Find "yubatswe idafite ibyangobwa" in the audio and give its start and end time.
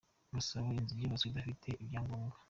1.01-2.37